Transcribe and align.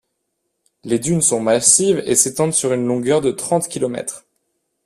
Les 0.83 0.97
dunes 0.97 1.21
sont 1.21 1.39
massives 1.43 2.01
et 2.07 2.15
s'étendent 2.15 2.55
sur 2.55 2.73
une 2.73 2.87
longueur 2.87 3.21
de 3.21 3.29
trente 3.29 3.67
kilomètres. 3.67 4.25